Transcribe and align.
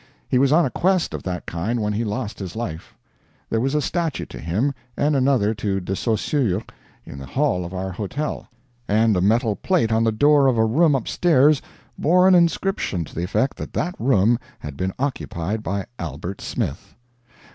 He 0.27 0.39
was 0.39 0.51
on 0.51 0.65
a 0.65 0.71
quest 0.71 1.13
of 1.13 1.21
that 1.21 1.45
kind 1.45 1.79
when 1.79 1.93
he 1.93 2.03
lost 2.03 2.39
his 2.39 2.55
life. 2.55 2.95
There 3.51 3.59
was 3.61 3.75
a 3.75 3.83
statue 3.83 4.25
to 4.25 4.39
him, 4.39 4.73
and 4.97 5.15
another 5.15 5.53
to 5.53 5.79
De 5.79 5.95
Saussure, 5.95 6.63
in 7.05 7.19
the 7.19 7.27
hall 7.27 7.63
of 7.63 7.71
our 7.71 7.91
hotel, 7.91 8.47
and 8.87 9.15
a 9.15 9.21
metal 9.21 9.55
plate 9.55 9.91
on 9.91 10.03
the 10.03 10.11
door 10.11 10.47
of 10.47 10.57
a 10.57 10.65
room 10.65 10.95
upstairs 10.95 11.61
bore 11.99 12.27
an 12.27 12.33
inscription 12.33 13.05
to 13.05 13.13
the 13.13 13.23
effect 13.23 13.57
that 13.57 13.73
that 13.73 13.93
room 13.99 14.39
had 14.57 14.75
been 14.75 14.91
occupied 14.97 15.61
by 15.61 15.85
Albert 15.99 16.41
Smith. 16.41 16.95